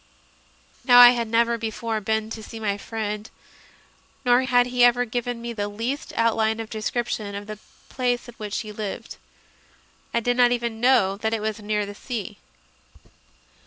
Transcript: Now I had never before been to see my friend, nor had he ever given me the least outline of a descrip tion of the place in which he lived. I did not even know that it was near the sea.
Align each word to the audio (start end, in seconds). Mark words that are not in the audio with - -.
Now 0.83 0.97
I 0.97 1.11
had 1.11 1.27
never 1.27 1.59
before 1.59 2.01
been 2.01 2.31
to 2.31 2.41
see 2.41 2.59
my 2.59 2.75
friend, 2.75 3.29
nor 4.25 4.41
had 4.45 4.65
he 4.65 4.83
ever 4.83 5.05
given 5.05 5.39
me 5.43 5.53
the 5.53 5.67
least 5.67 6.11
outline 6.15 6.59
of 6.59 6.69
a 6.73 6.75
descrip 6.75 7.07
tion 7.07 7.35
of 7.35 7.45
the 7.45 7.59
place 7.87 8.27
in 8.27 8.33
which 8.37 8.61
he 8.61 8.71
lived. 8.71 9.17
I 10.11 10.19
did 10.19 10.37
not 10.37 10.51
even 10.51 10.79
know 10.81 11.17
that 11.17 11.35
it 11.35 11.39
was 11.39 11.59
near 11.59 11.85
the 11.85 11.93
sea. 11.93 12.39